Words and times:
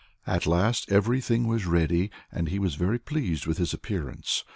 At 0.25 0.47
last 0.47 0.91
everything 0.91 1.45
was 1.45 1.67
ready, 1.67 2.09
and 2.31 2.49
he 2.49 2.57
was 2.57 2.73
very 2.73 2.97
pleased 2.97 3.45
with 3.45 3.59
his 3.59 3.71
appearance. 3.71 4.43